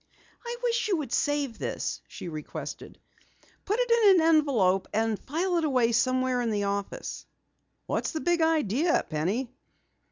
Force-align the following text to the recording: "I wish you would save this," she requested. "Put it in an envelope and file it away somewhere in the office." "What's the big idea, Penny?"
"I 0.43 0.55
wish 0.63 0.87
you 0.87 0.97
would 0.97 1.11
save 1.13 1.59
this," 1.59 2.01
she 2.07 2.27
requested. 2.27 2.97
"Put 3.65 3.77
it 3.79 3.91
in 3.91 4.15
an 4.19 4.29
envelope 4.35 4.87
and 4.95 5.19
file 5.19 5.57
it 5.57 5.63
away 5.63 5.91
somewhere 5.91 6.41
in 6.41 6.49
the 6.49 6.63
office." 6.63 7.27
"What's 7.85 8.09
the 8.11 8.19
big 8.19 8.41
idea, 8.41 9.05
Penny?" 9.07 9.51